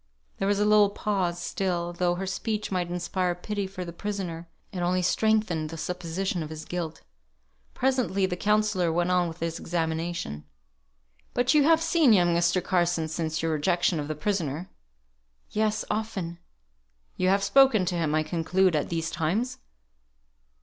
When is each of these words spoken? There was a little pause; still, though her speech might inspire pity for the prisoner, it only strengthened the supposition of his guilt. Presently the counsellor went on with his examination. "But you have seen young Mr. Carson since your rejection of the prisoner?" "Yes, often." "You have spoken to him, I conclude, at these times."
There 0.39 0.47
was 0.47 0.59
a 0.59 0.65
little 0.65 0.89
pause; 0.89 1.39
still, 1.39 1.93
though 1.93 2.15
her 2.15 2.25
speech 2.25 2.71
might 2.71 2.89
inspire 2.89 3.35
pity 3.35 3.67
for 3.67 3.85
the 3.85 3.93
prisoner, 3.93 4.49
it 4.71 4.79
only 4.79 5.03
strengthened 5.03 5.69
the 5.69 5.77
supposition 5.77 6.41
of 6.41 6.49
his 6.49 6.65
guilt. 6.65 7.03
Presently 7.75 8.25
the 8.25 8.35
counsellor 8.35 8.91
went 8.91 9.11
on 9.11 9.27
with 9.27 9.41
his 9.41 9.59
examination. 9.59 10.43
"But 11.35 11.53
you 11.53 11.65
have 11.65 11.83
seen 11.83 12.13
young 12.13 12.35
Mr. 12.35 12.63
Carson 12.63 13.09
since 13.09 13.43
your 13.43 13.51
rejection 13.51 13.99
of 13.99 14.07
the 14.07 14.15
prisoner?" 14.15 14.71
"Yes, 15.51 15.85
often." 15.91 16.39
"You 17.15 17.29
have 17.29 17.43
spoken 17.43 17.85
to 17.85 17.95
him, 17.95 18.15
I 18.15 18.23
conclude, 18.23 18.75
at 18.75 18.89
these 18.89 19.11
times." 19.11 19.59